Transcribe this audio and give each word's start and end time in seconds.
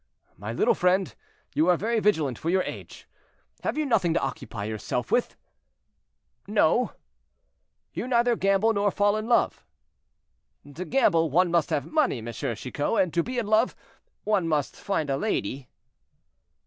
"My 0.35 0.51
little 0.51 0.73
friend, 0.73 1.13
you 1.53 1.67
are 1.67 1.77
very 1.77 1.99
vigilant 1.99 2.39
for 2.39 2.49
your 2.49 2.63
age. 2.63 3.07
Have 3.63 3.77
you 3.77 3.85
nothing 3.85 4.15
to 4.15 4.19
occupy 4.19 4.63
yourself 4.65 5.11
with?" 5.11 5.35
"No." 6.47 6.93
"You 7.93 8.07
neither 8.07 8.35
gamble 8.35 8.73
nor 8.73 8.89
fall 8.89 9.15
in 9.15 9.27
love." 9.27 9.63
"To 10.73 10.85
gamble 10.85 11.29
one 11.29 11.51
must 11.51 11.69
have 11.69 11.85
money, 11.85 12.17
M. 12.17 12.33
Chicot, 12.33 12.97
and 12.99 13.13
to 13.13 13.21
be 13.21 13.37
in 13.37 13.45
love, 13.45 13.75
one 14.23 14.47
must 14.47 14.75
find 14.75 15.07
a 15.07 15.17
lady." 15.17 15.69